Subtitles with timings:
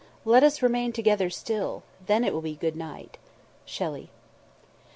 [0.25, 3.17] Let us remain together still, Then it will be GOOD night_."
[3.67, 4.09] SHELLEY.